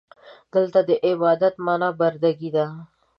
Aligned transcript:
دلته 0.53 0.79
د 0.89 0.91
عبادت 1.05 1.55
معنا 1.65 1.89
برده 1.99 2.31
ګي 2.39 2.49
ده. 2.55 2.65